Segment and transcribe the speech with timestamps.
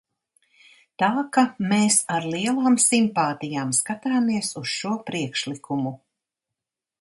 [1.01, 1.43] Tā ka
[1.73, 5.95] mēs ar lielām simpātijām skatāmies uz šo priekšlikumu.